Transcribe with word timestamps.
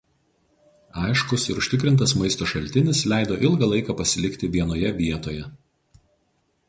Aiškus 1.01 1.43
ir 1.51 1.59
užtikrintas 1.63 2.13
maisto 2.21 2.47
šaltinis 2.53 3.03
leido 3.13 3.37
ilgą 3.51 3.69
laiką 3.75 3.97
pasilikti 4.01 4.51
vienoje 4.57 4.93
vietoje. 5.03 5.47